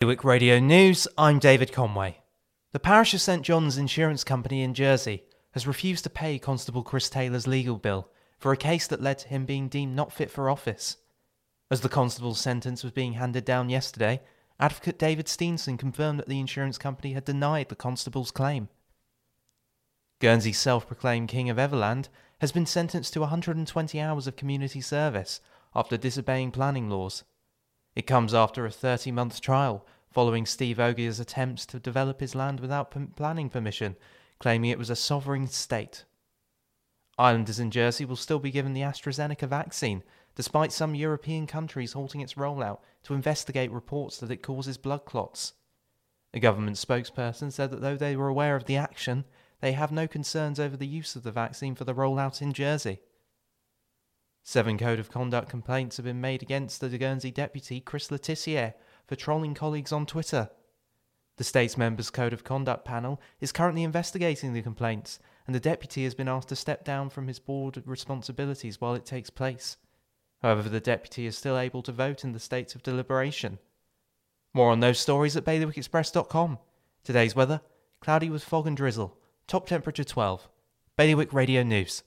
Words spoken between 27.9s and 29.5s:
It comes after a 30 month